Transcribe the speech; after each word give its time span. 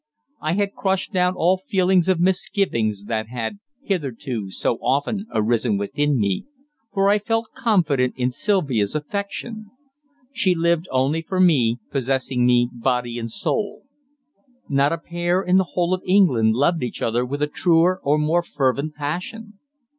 I 0.41 0.53
had 0.53 0.73
crushed 0.73 1.13
down 1.13 1.35
all 1.35 1.57
feelings 1.57 2.09
of 2.09 2.19
misgivings 2.19 3.03
that 3.03 3.27
had 3.27 3.59
hitherto 3.83 4.49
so 4.49 4.77
often 4.81 5.27
arisen 5.31 5.77
within 5.77 6.19
me, 6.19 6.47
for 6.91 7.07
I 7.07 7.19
felt 7.19 7.51
confident 7.53 8.15
in 8.17 8.31
Sylvia's 8.31 8.95
affection. 8.95 9.69
She 10.33 10.55
lived 10.55 10.87
only 10.89 11.21
for 11.21 11.39
me, 11.39 11.77
possessing 11.91 12.47
me 12.47 12.67
body 12.73 13.19
and 13.19 13.29
soul. 13.29 13.83
Not 14.67 14.91
a 14.91 14.97
pair 14.97 15.43
in 15.43 15.57
the 15.57 15.69
whole 15.75 15.93
of 15.93 16.01
England 16.03 16.55
loved 16.55 16.81
each 16.81 17.03
other 17.03 17.23
with 17.23 17.43
a 17.43 17.47
truer 17.47 17.99
or 18.01 18.17
more 18.17 18.41
fervent 18.41 18.95
passion. 18.95 19.59